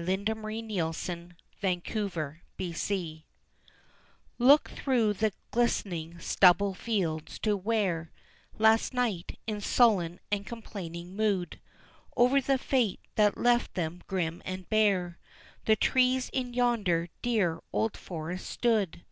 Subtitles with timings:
[0.00, 3.22] The Hoar Frost on the Wood
[4.38, 8.10] Look through the glistening stubble fields to where
[8.58, 11.60] Last night, in sullen and complaining mood,
[12.16, 15.18] Over the fate that left them grim and bare,
[15.66, 19.04] The trees in yonder dear old forest stood.